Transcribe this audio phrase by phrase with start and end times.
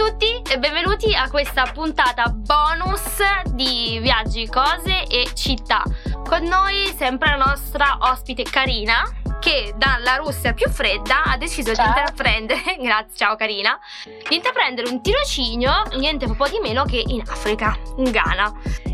[0.00, 3.18] tutti e benvenuti a questa puntata bonus
[3.52, 5.82] di viaggi, cose e città.
[6.26, 9.02] Con noi sempre la nostra ospite Karina
[9.40, 11.84] che dalla Russia più fredda ha deciso Ciao.
[11.84, 13.78] di intraprendere, grazie, ciao Karina,
[14.26, 18.52] di intraprendere un tirocinio niente po' di meno che in Africa, in Ghana.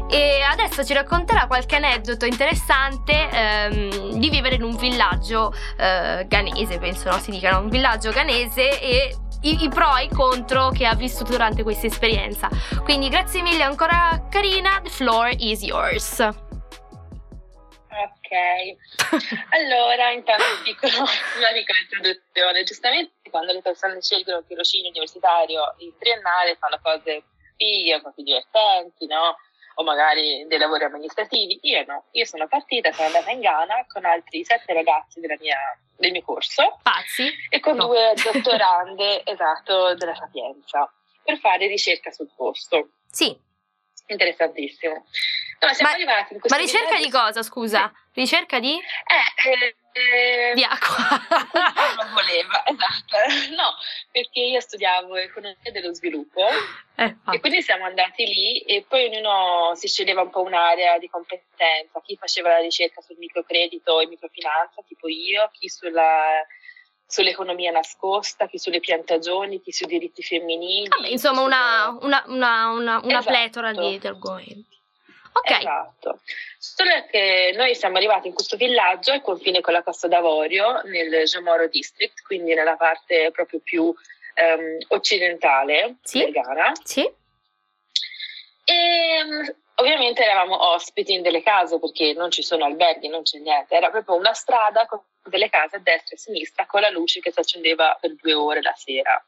[0.09, 6.79] E adesso ci racconterà qualche aneddoto interessante ehm, di vivere in un villaggio eh, ghanese,
[6.79, 7.18] penso no?
[7.18, 11.32] si dicano, un villaggio ghanese e i, i pro e i contro che ha vissuto
[11.32, 12.49] durante questa esperienza.
[12.82, 16.21] Quindi grazie mille ancora Karina, the floor is yours.
[17.96, 18.30] Ok,
[19.50, 20.93] allora intanto piccolo,
[21.39, 22.63] una piccola introduzione.
[22.64, 27.25] Giustamente quando le persone scelgono il tirocinio universitario in triennale fanno cose
[27.57, 29.36] fighe, un po' più divertenti, no?
[29.79, 31.58] O magari dei lavori amministrativi.
[31.62, 35.78] Io no, io sono partita, sono andata in Ghana con altri sette ragazzi della mia-
[35.98, 37.30] del mio corso Pazzi?
[37.50, 37.86] e con No.
[37.86, 40.91] due dottorande, esatto, della Sapienza
[41.22, 42.91] per fare ricerca sul posto.
[43.10, 43.36] Sì,
[44.08, 44.94] Interessantissimo.
[45.58, 45.97] No, Ma-
[46.48, 47.92] ma ricerca di cosa, scusa?
[48.12, 48.74] Ricerca di?
[48.78, 50.97] Eh, eh, eh, Di acqua.
[51.97, 53.16] non voleva, esatto.
[53.56, 53.75] No,
[54.11, 56.42] perché io studiavo economia dello sviluppo
[56.97, 61.08] Eh, e quindi siamo andati lì e poi ognuno si sceglieva un po' un'area di
[61.08, 66.44] competenza, chi faceva la ricerca sul microcredito e microfinanza, tipo io, chi sulla,
[67.06, 70.88] sull'economia nascosta, chi sulle piantagioni, chi sui diritti femminili.
[70.88, 73.27] Vabbè, insomma, una, sullo- una, una, una, una Esatto.
[73.27, 74.75] pletora di argomenti.
[75.36, 76.20] Ok, Esatto.
[76.58, 81.24] Solo che noi siamo arrivati in questo villaggio al confine con la Costa d'Avorio, nel
[81.24, 83.94] Jomoro District, quindi nella parte proprio più
[84.34, 86.20] ehm, occidentale Sì.
[86.20, 86.72] del Ghana.
[86.82, 87.02] sì,
[88.64, 93.38] E mm, ovviamente eravamo ospiti in delle case perché non ci sono alberghi, non c'è
[93.38, 96.88] niente, era proprio una strada con delle case a destra e a sinistra con la
[96.90, 99.22] luce che si accendeva per due ore la sera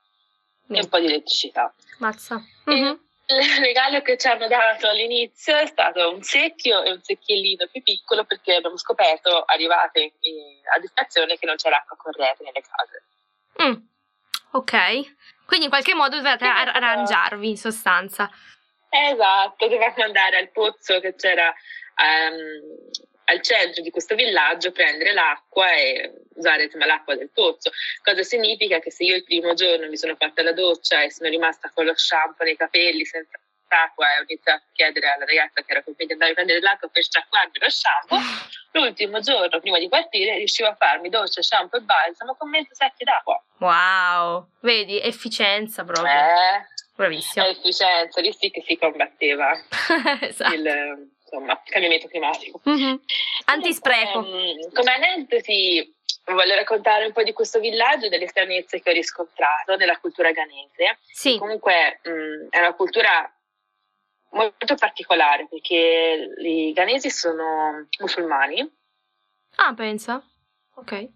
[0.71, 1.73] e un po' di elettricità.
[1.99, 2.37] mazza.
[2.67, 3.08] E Mhm.
[3.31, 7.83] Il regalo che ci hanno dato all'inizio è stato un secchio e un secchiellino più
[7.83, 13.03] piccolo perché abbiamo scoperto, arrivate in- a distrazione, che non c'era acqua corrente nelle case.
[13.63, 13.87] Mm,
[14.53, 14.73] Ok,
[15.45, 18.31] quindi in qualche modo dovete ar- arrangiarvi in sostanza.
[18.89, 21.53] Esatto, dovevamo andare al pozzo che c'era
[21.97, 22.63] ehm,
[23.29, 27.71] al centro di questo villaggio, prendere l'acqua e usare insomma, l'acqua del pozzo.
[28.03, 31.29] Cosa significa che se io il primo giorno mi sono fatta la doccia e sono
[31.29, 33.39] rimasta con lo shampoo nei capelli senza
[33.71, 36.35] acqua e ho iniziato a chiedere alla ragazza che era con me di andare a
[36.35, 38.19] prendere l'acqua per sciacquarmi lo shampoo,
[38.73, 43.05] l'ultimo giorno prima di partire riuscivo a farmi doccia, shampoo e balsamo con mezzo secchio
[43.05, 43.43] d'acqua.
[43.59, 46.11] Wow, vedi, efficienza proprio.
[46.11, 46.67] Eh,
[46.97, 47.47] Bravissima.
[47.47, 49.53] efficienza, lì sì che si combatteva
[50.23, 50.55] esatto.
[50.55, 52.61] il insomma, cambiamento climatico.
[52.65, 53.01] Mhm.
[53.47, 54.25] Antispreco.
[54.25, 55.95] Ehm, come aneddoti,
[56.27, 60.33] voglio raccontare un po' di questo villaggio e delle stranezze che ho riscontrato nella cultura
[60.33, 60.99] ghanese.
[61.13, 63.31] Sì, Comunque mh, è una cultura
[64.31, 68.61] molto particolare perché i ghanesi sono musulmani,
[69.57, 70.23] ah, pensa.
[70.75, 71.09] Ok.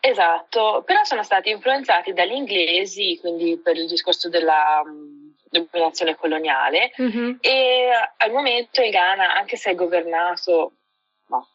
[0.00, 5.15] esatto, però sono stati influenzati dagli inglesi, quindi per il discorso della mh,
[5.50, 6.92] dominazione coloniale.
[6.96, 7.38] Mhm.
[7.40, 10.72] E al momento il Ghana, anche se è governato
[11.28, 11.48] no,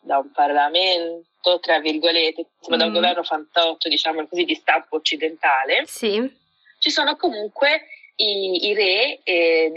[0.00, 2.94] da un Parlamento, tra virgolette, insomma da un Mm.
[2.94, 6.20] governo fantotto, diciamo così, di stampo occidentale, Sì,
[6.78, 7.86] ci sono comunque
[8.16, 9.70] i, i re eh,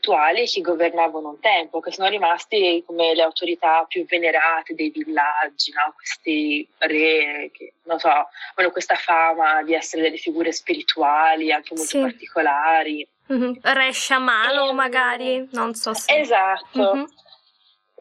[0.00, 5.72] distrettuali che governavano un tempo, che sono rimasti come le autorità più venerate dei villaggi,
[5.72, 5.92] no?
[5.96, 8.08] questi re che, non so,
[8.54, 12.00] hanno questa fama di essere delle figure spirituali, anche molto Sì.
[12.00, 13.06] particolari.
[13.26, 13.58] Mhm.
[13.62, 16.14] Re sciamano Ehm, magari, non so se...
[16.18, 16.94] Esatto.
[16.94, 17.08] Mhm.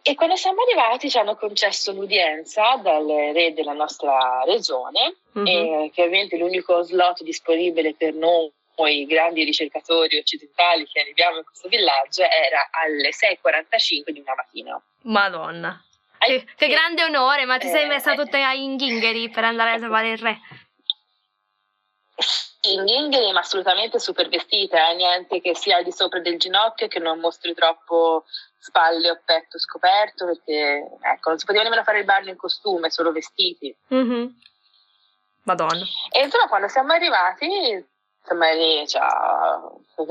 [0.02, 5.46] E quando siamo arrivati ci hanno concesso l'udienza dal re della nostra regione, Mhm.
[5.48, 8.52] eh, che ovviamente l'unico slot disponibile per noi
[9.06, 14.82] grandi ricercatori occidentali che arriviamo in questo villaggio era alle 6.45 di una mattina.
[15.04, 15.84] Madonna.
[16.18, 18.16] Che, che grande onore, ma ti sei Eh, messa eh.
[18.16, 20.38] tutta in ghingheri per andare a trovare il re.
[22.64, 26.90] In ghingheri, ma assolutamente super vestita, eh, niente che sia al di sopra del ginocchio
[26.90, 28.26] che non mostri troppo
[28.60, 32.90] spalle o petto scoperto, perché ecco, non si poteva nemmeno fare il bagno in costume,
[32.90, 33.74] solo vestiti.
[33.88, 34.38] Mhm.
[35.44, 35.86] Madonna.
[36.12, 37.48] E insomma, quando siamo arrivati,
[38.30, 39.60] insomma, lì ci ha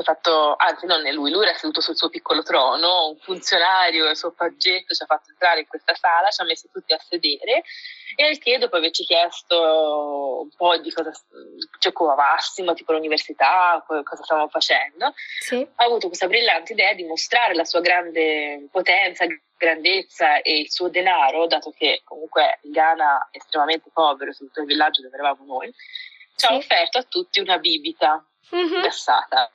[0.02, 4.16] fatto, anzi, non è lui, lui era seduto sul suo piccolo trono, un funzionario, il
[4.16, 7.62] suo paggetto ci ha fatto entrare in questa sala, ci ha messo tutti a sedere
[8.16, 11.12] e al che dopo averci chiesto un po' di cosa
[11.78, 15.66] ci occupavassimo, tipo l'università, co- cosa stavamo facendo, Sì.
[15.76, 19.24] ha avuto questa brillante idea di mostrare la sua grande potenza,
[19.56, 24.66] grandezza e il suo denaro, dato che comunque il Ghana è estremamente povero, soprattutto il
[24.66, 25.72] villaggio dove eravamo noi,
[26.38, 26.54] ci ha Sì.
[26.54, 28.24] offerto a tutti una bibita.
[28.54, 28.80] mm-hmm.
[28.80, 29.50] gassata.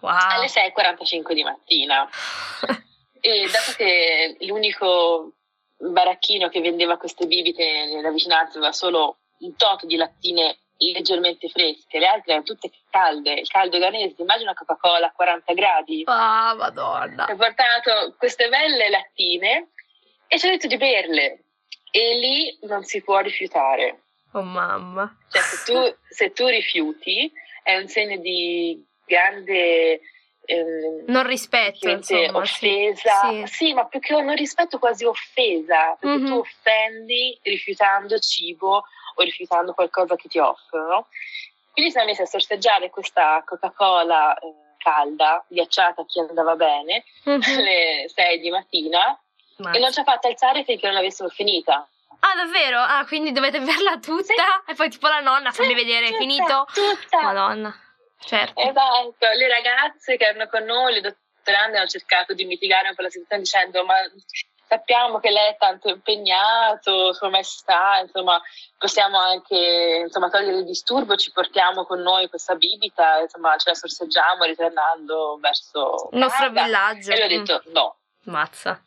[0.00, 0.10] Wow.
[0.10, 2.08] Alle 6.45 di mattina.
[3.20, 5.32] e dato che l'unico
[5.76, 11.98] baracchino che vendeva queste bibite nella vicinanza aveva solo un tot di lattine leggermente fresche,
[11.98, 16.02] le altre erano tutte calde, il caldo ghanese, immagina una Coca-Cola a 40 gradi.
[16.06, 17.26] Ah, madonna.
[17.26, 19.68] Ha portato queste belle lattine
[20.26, 21.44] e ci ha detto di berle
[21.90, 24.04] e lì non si può rifiutare.
[24.32, 25.16] Oh mamma.
[25.28, 27.30] Cioè, se tu, se tu rifiuti
[27.62, 30.00] è un segno di grande
[30.44, 33.20] ehm, non rispetto, insomma, offesa.
[33.30, 33.44] Sì.
[33.46, 33.74] sì.
[33.74, 36.26] ma più che non rispetto, quasi offesa, perché mm-hmm.
[36.26, 38.84] tu offendi rifiutando cibo
[39.14, 41.08] o rifiutando qualcosa che ti offrono.
[41.72, 47.40] Quindi siamo messi a sorseggiare questa Coca-Cola eh, calda, ghiacciata a chi andava bene, mm-hmm.
[47.42, 49.18] alle 6 di mattina
[49.58, 49.76] Mazza.
[49.76, 51.88] e non ci ha fatto alzare finché non l'avessimo finita.
[52.20, 52.80] Ah, davvero?
[52.80, 54.70] Ah, quindi dovete berla tutta sì.
[54.70, 56.66] e poi tipo la nonna fammi vedere, è finito?
[56.72, 57.22] Tutta.
[57.22, 57.74] Madonna.
[58.18, 58.60] Certo.
[58.60, 63.02] Esatto, le ragazze che erano con noi, le dottorande, hanno cercato di mitigare un po'
[63.02, 63.94] la situazione dicendo ma
[64.70, 68.40] sappiamo che lei è tanto impegnato, come sta, insomma,
[68.78, 73.74] possiamo anche insomma, togliere il disturbo, ci portiamo con noi questa bibita, insomma, ce la
[73.74, 77.10] sorseggiamo ritornando verso il nostro villaggio.
[77.10, 77.72] E lui ha detto mm.
[77.72, 77.96] no.
[78.24, 78.80] Mazza.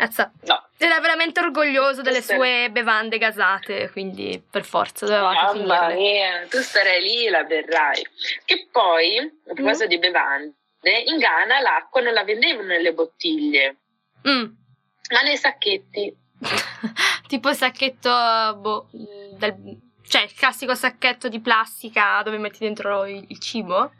[0.00, 0.32] Mazza.
[0.42, 0.68] No.
[0.76, 5.94] Era veramente orgoglioso delle sue bevande gasate, quindi per forza dovevate Mamma finirle.
[5.94, 8.06] mia, tu starai lì e la berrai.
[8.44, 9.88] Che poi, a proposito mm.
[9.88, 10.54] di bevande,
[11.06, 13.76] in Ghana l'acqua non la vendevano nelle bottiglie.
[14.28, 14.58] Mm
[15.10, 16.16] ma nei sacchetti.
[17.26, 18.10] tipo il sacchetto,
[18.56, 23.92] boh, del, cioè il classico sacchetto di plastica dove metti dentro il, il cibo?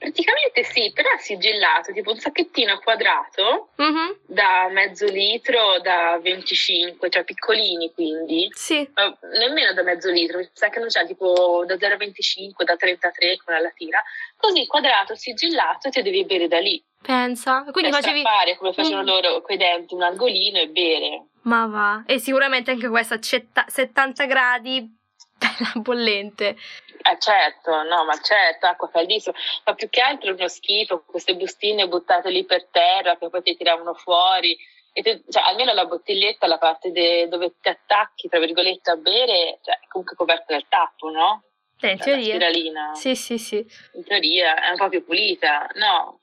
[0.00, 4.12] Praticamente sì, però è sigillato, tipo un sacchettino quadrato mm-hmm.
[4.24, 8.48] da mezzo litro, da 25, cioè piccolini quindi.
[8.52, 8.78] Sì.
[8.78, 13.42] Uh, nemmeno da mezzo litro, mi sa che non c'è tipo da 0,25, da 33
[13.44, 14.02] con la latina.
[14.38, 16.82] Così quadrato, sigillato e ti devi bere da lì.
[17.02, 17.66] Pensa.
[17.70, 18.22] Quindi per facevi...
[18.22, 19.06] fare come facevano mm.
[19.06, 21.24] loro coi denti, un angolino e bere.
[21.42, 22.04] Ma va.
[22.06, 24.99] E sicuramente anche questa a 70 gradi,
[25.40, 26.56] bella bollente.
[27.02, 29.34] Eh certo, no, ma certo, acqua caldissima,
[29.64, 33.56] ma più che altro uno schifo, queste bustine buttate lì per terra che poi ti
[33.56, 34.56] tiravano fuori,
[34.92, 39.58] te, cioè, almeno la bottiglietta, la parte de, dove ti attacchi, tra virgolette, a bere,
[39.62, 41.42] cioè, è comunque coperta dal tappo, no?
[41.80, 42.94] Eh, in cioè, teoria.
[42.94, 43.66] Sì, sì, sì.
[43.94, 46.19] In teoria è un po' più pulita, no?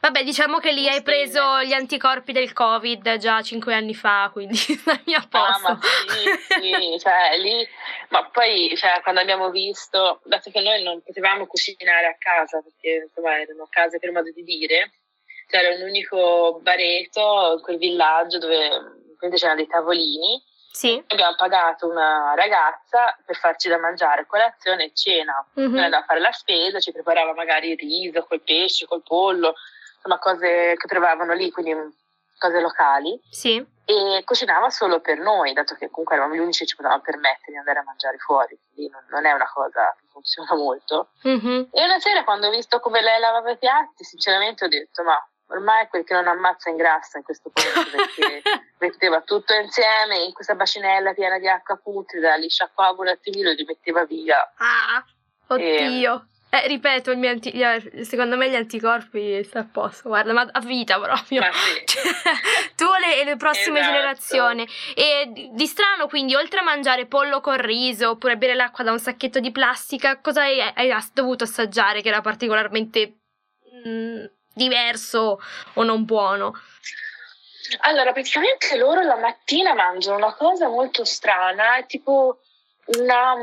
[0.00, 4.54] Vabbè, diciamo che lì hai preso gli anticorpi del Covid già cinque anni fa, quindi
[4.56, 5.66] stai a posto.
[5.66, 7.66] Ah, ma sì, sì, cioè lì,
[8.10, 13.06] ma poi cioè, quando abbiamo visto, dato che noi non potevamo cucinare a casa, perché
[13.06, 14.92] insomma erano case per modo di dire,
[15.48, 18.68] c'era un unico bareto in quel villaggio dove
[19.34, 20.42] c'erano dei tavolini.
[20.70, 21.02] Sì.
[21.08, 25.44] Abbiamo pagato una ragazza per farci da mangiare colazione e cena.
[25.58, 25.72] Mm-hmm.
[25.72, 29.54] Noi andavamo a fare la spesa, ci preparava magari il riso col pesce, col pollo,
[29.98, 31.74] insomma cose che trovavano lì, quindi
[32.38, 33.20] cose locali.
[33.30, 33.64] Sì.
[33.84, 37.52] E cucinava solo per noi, dato che comunque eravamo gli unici che ci potevamo permettere
[37.52, 41.10] di andare a mangiare fuori, quindi non, non è una cosa che funziona molto.
[41.26, 41.62] Mm-hmm.
[41.72, 45.18] E una sera quando ho visto come lei lavava i piatti, sinceramente ho detto ma
[45.50, 48.42] ormai quel che non ammazza ingrassa in questo posto perché
[48.78, 53.54] metteva tutto insieme in questa bacinella piena di acqua putrida, li sciacquava un attimino e
[53.54, 54.36] li metteva via.
[54.58, 55.02] Ah,
[55.46, 56.14] oddio.
[56.14, 57.52] E, eh, ripeto, anti-
[58.04, 61.40] secondo me gli anticorpi sta a posto, guarda, ma a vita proprio.
[61.40, 61.84] Ma sì.
[62.74, 63.94] tu e le, le prossime esatto.
[63.94, 64.68] generazioni.
[64.94, 68.98] E di strano, quindi, oltre a mangiare pollo con riso oppure bere l'acqua da un
[68.98, 73.18] sacchetto di plastica, cosa hai, hai dovuto assaggiare che era particolarmente
[73.84, 74.24] mh, mm,
[74.54, 75.40] diverso
[75.74, 76.58] o non buono?
[77.80, 82.40] Allora, praticamente loro la mattina mangiano una cosa molto strana, tipo
[82.96, 83.34] una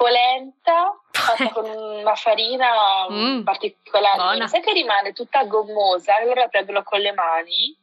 [0.00, 4.48] polenta fatta con una farina mm, particolare, buona.
[4.48, 7.78] sai che rimane tutta gommosa, allora la prendono con le mani.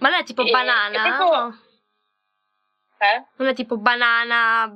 [0.00, 1.04] Ma non è tipo e, banana?
[1.04, 1.58] È proprio...
[2.98, 3.24] eh?
[3.36, 4.66] Non è tipo banana?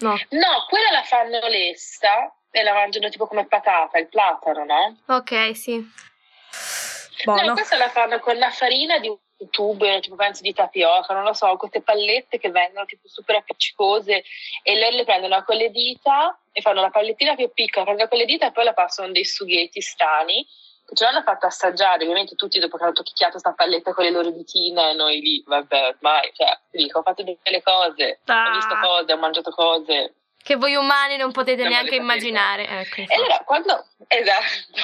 [0.00, 0.10] No.
[0.28, 4.98] No, quella la fanno lessa e la mangiano tipo come patata, il platano, no?
[5.06, 5.82] Ok, sì.
[7.24, 7.46] Buono.
[7.46, 9.08] No, questa la fanno con la farina di
[9.50, 14.24] tubo, tipo penso di tapioca, non lo so, queste pallette che vengono tipo super appiccicose
[14.62, 18.18] e loro le prendono con le dita e fanno la pallettina più piccola, prendono con
[18.18, 20.46] le dita e poi la passano dei sughetti strani
[20.88, 24.10] che ce l'hanno fatto assaggiare, ovviamente tutti dopo che hanno tocchiato questa palletta con le
[24.10, 28.48] loro ditine e noi lì, vabbè, ormai, cioè, dico, ho fatto delle cose, ah.
[28.48, 30.14] ho visto cose, ho mangiato cose,
[30.48, 32.66] che voi umani non potete non neanche immaginare.
[32.66, 34.80] Ecco, e allora quando, esatto,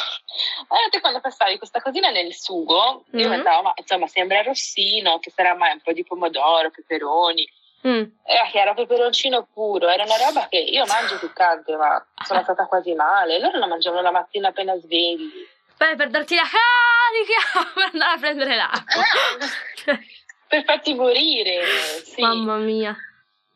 [0.69, 3.25] allora te quando passavi questa cosina nel sugo, mm-hmm.
[3.25, 7.51] io pensavo, ma insomma sembra rossino, che sarà mai un po' di pomodoro, peperoni.
[7.89, 8.03] Mm.
[8.25, 12.67] Era che era peperoncino puro, era una roba che io mangio piccante, ma sono stata
[12.67, 13.39] quasi male.
[13.39, 15.49] Loro la mangiavano la mattina appena svegli.
[15.79, 19.01] Beh, per darti la carica, per andare a prendere l'acqua.
[19.01, 19.97] Ah,
[20.47, 21.65] per farti morire,
[22.05, 22.21] sì.
[22.21, 22.95] Mamma mia.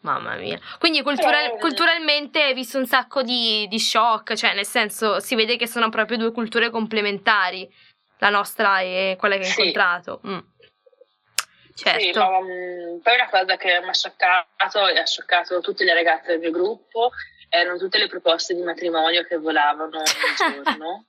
[0.00, 0.59] Mamma mia.
[0.78, 5.57] Quindi cultural- culturalmente hai visto un sacco di, di, shock, cioè nel senso si vede
[5.57, 7.69] che sono proprio due culture complementari,
[8.19, 9.61] la nostra e quella che hai sì.
[9.61, 10.21] incontrato.
[10.26, 10.38] Mm.
[11.75, 12.00] Certo.
[12.00, 15.95] Sì, ma, um, poi una cosa che mi ha scioccato e ha scioccato tutte le
[15.95, 17.11] ragazze del mio gruppo
[17.49, 20.05] erano tutte le proposte di matrimonio che volavano ogni
[20.64, 21.05] giorno.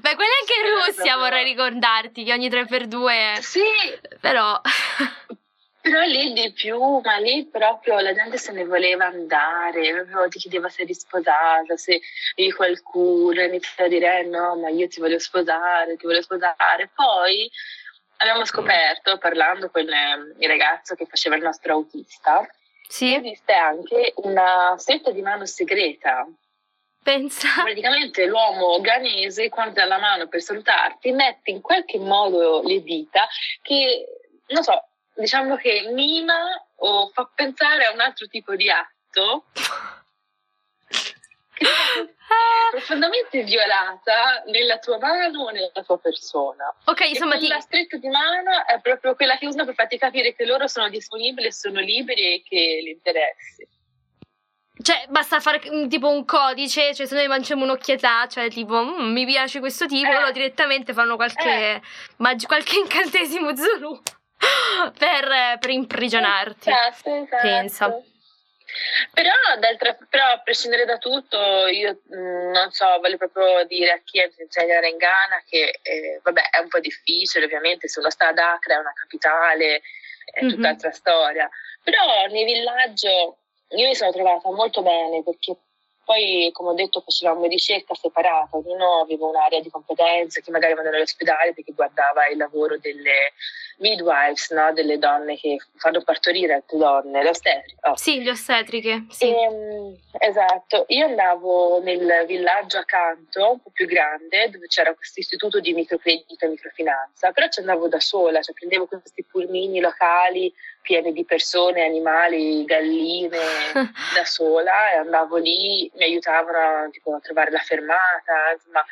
[0.00, 1.18] Beh, quella anche in Russia proprio...
[1.18, 3.38] vorrei ricordarti che ogni 3x2.
[3.38, 3.62] Sì.
[4.20, 4.60] Però.
[5.82, 10.38] Però lì di più, ma lì proprio la gente se ne voleva andare, proprio ti
[10.38, 12.00] chiedeva se eri sposata, se
[12.36, 16.88] eri qualcuno, iniziava a dire eh, no, ma io ti voglio sposare, ti voglio sposare.
[16.94, 17.50] Poi
[18.18, 22.48] abbiamo scoperto, parlando con eh, il ragazzo che faceva il nostro autista,
[22.88, 23.16] sì.
[23.16, 26.28] esiste anche una stretta di mano segreta.
[27.02, 27.48] Pensa.
[27.60, 33.26] Praticamente l'uomo ghanese, quando dà la mano per salutarti, mette in qualche modo le dita
[33.60, 34.06] che,
[34.46, 34.80] non so,
[35.14, 36.34] diciamo che mima
[36.76, 39.44] o fa pensare a un altro tipo di atto
[41.54, 46.74] che è profondamente violata nella tua mano o nella tua persona.
[46.86, 47.48] Ok, insomma, ti...
[47.48, 50.88] la stretta di mano è proprio quella che usano per farti capire che loro sono
[50.88, 53.68] disponibili, sono liberi e che li interessi.
[54.82, 59.24] Cioè, basta fare tipo un codice, cioè se noi lanciamo un'occhiata, cioè tipo, mm, mi
[59.26, 60.14] piace questo tipo, eh.
[60.14, 61.82] loro direttamente fanno qualche, eh.
[62.16, 64.00] mag- qualche incantesimo Zulu
[64.98, 66.70] per, per imprigionarti.
[66.70, 67.42] Esatto, esatto.
[67.42, 68.02] Pensa.
[69.12, 69.30] Però,
[70.08, 74.30] però, a prescindere da tutto, io mm, non so, voglio proprio dire a chi è
[74.38, 78.38] insegnare in Ghana che eh, vabbè, è un po' difficile, ovviamente, se uno sta ad
[78.38, 79.82] Accra, è una capitale,
[80.24, 80.54] è mm-hmm.
[80.54, 81.48] tutt'altra storia.
[81.82, 85.56] Però nei villaggi io mi sono trovata molto bene perché
[86.04, 90.96] poi, come ho detto, facevamo ricerca separata, ognuno aveva un'area di competenza, chi magari andava
[90.96, 93.32] all'ospedale perché guardava il lavoro delle
[93.78, 94.72] midwives, no?
[94.72, 97.88] delle donne che fanno partorire altre donne, le ostetriche.
[97.88, 97.96] Oh.
[97.96, 99.06] Sì, le ostetriche.
[99.10, 99.26] Sì.
[99.26, 105.20] E, ehm, esatto, io andavo nel villaggio accanto, un po' più grande, dove c'era questo
[105.20, 110.52] istituto di microcredito e microfinanza, però ci andavo da sola, cioè prendevo questi pulmini locali
[110.82, 113.30] pieni di persone, animali, galline,
[114.14, 118.84] da sola e andavo lì, mi aiutavano tipo, a trovare la fermata, insomma,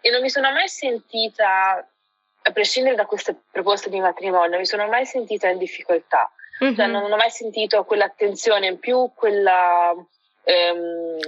[0.00, 1.86] e non mi sono mai sentita
[2.46, 6.30] a prescindere da queste proposte di matrimonio, mi sono mai sentita in difficoltà.
[6.62, 6.74] Mm-hmm.
[6.74, 9.94] Cioè, non ho mai sentito quell'attenzione in più, quella,
[10.44, 11.18] ehm,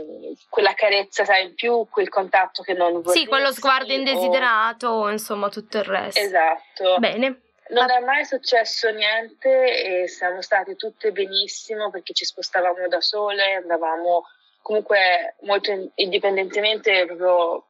[0.49, 3.23] quella carezza sai, in più, quel contatto che non vorrei.
[3.23, 5.11] Sì, quello sguardo indesiderato, o...
[5.11, 6.21] insomma, tutto il resto.
[6.21, 6.99] Esatto.
[6.99, 7.41] Bene.
[7.69, 13.55] Non è mai successo niente e siamo state tutte benissimo perché ci spostavamo da sole,
[13.55, 14.25] andavamo
[14.63, 17.67] comunque molto indipendentemente proprio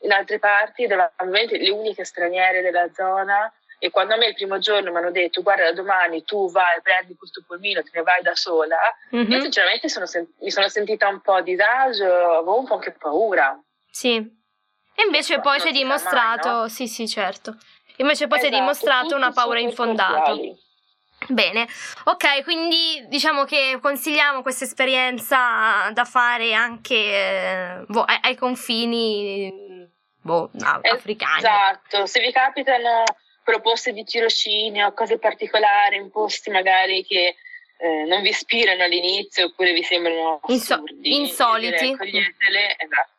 [0.00, 4.58] in altre parti eravamo le uniche straniere della zona e quando a me il primo
[4.58, 8.34] giorno mi hanno detto guarda domani tu vai, prendi questo pulmino, te ne vai da
[8.34, 8.76] sola,
[9.14, 9.30] mm-hmm.
[9.30, 12.92] io sinceramente sono sen- mi sono sentita un po' a disagio, avevo un po' anche
[12.92, 13.58] paura.
[13.90, 14.16] Sì.
[14.16, 16.68] E invece no, poi si è dimostrato, mai, no?
[16.68, 17.56] sì sì certo,
[17.98, 20.34] invece poi esatto, si è esatto, dimostrato una paura infondata.
[21.26, 21.66] Bene,
[22.04, 29.52] ok, quindi diciamo che consigliamo questa esperienza da fare anche eh, boh, ai, ai confini
[30.22, 31.38] boh, no, africani.
[31.38, 33.02] Esatto, se vi capitano
[33.42, 37.34] proposte di tirocinio, cose particolari in posti magari che
[37.78, 41.96] eh, non vi ispirano all'inizio oppure vi sembrano assurdi, insoliti.
[41.96, 43.16] Coglietele, esatto.